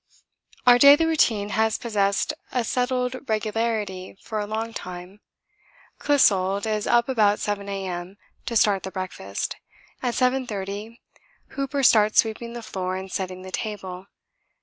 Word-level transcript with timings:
Our 0.65 0.79
daily 0.79 1.05
routine 1.05 1.49
has 1.49 1.77
possessed 1.77 2.33
a 2.51 2.63
settled 2.63 3.29
regularity 3.29 4.17
for 4.19 4.39
a 4.39 4.47
long 4.47 4.73
time. 4.73 5.21
Clissold 5.99 6.65
is 6.65 6.87
up 6.87 7.07
about 7.07 7.37
7 7.39 7.69
A.M. 7.69 8.17
to 8.47 8.55
start 8.55 8.81
the 8.81 8.89
breakfast. 8.89 9.57
At 10.01 10.15
7.30 10.15 10.97
Hooper 11.49 11.83
starts 11.83 12.17
sweeping 12.17 12.53
the 12.53 12.63
floor 12.63 12.95
and 12.95 13.11
setting 13.11 13.43
the 13.43 13.51
table. 13.51 14.07